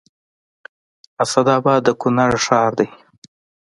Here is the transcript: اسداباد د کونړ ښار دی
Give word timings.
اسداباد 1.23 1.81
د 1.85 1.89
کونړ 2.01 2.31
ښار 2.45 2.71
دی 2.79 2.87